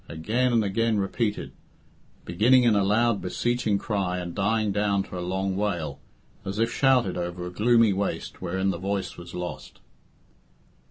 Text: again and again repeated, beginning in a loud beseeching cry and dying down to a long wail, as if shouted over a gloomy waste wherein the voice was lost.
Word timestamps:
again 0.09 0.51
and 0.51 0.63
again 0.63 0.97
repeated, 0.97 1.51
beginning 2.25 2.63
in 2.63 2.75
a 2.75 2.83
loud 2.83 3.21
beseeching 3.21 3.77
cry 3.77 4.17
and 4.17 4.33
dying 4.33 4.71
down 4.71 5.03
to 5.03 5.15
a 5.15 5.21
long 5.21 5.55
wail, 5.55 5.99
as 6.43 6.57
if 6.57 6.73
shouted 6.73 7.15
over 7.17 7.45
a 7.45 7.51
gloomy 7.53 7.93
waste 7.93 8.41
wherein 8.41 8.71
the 8.71 8.79
voice 8.79 9.15
was 9.15 9.35
lost. 9.35 9.79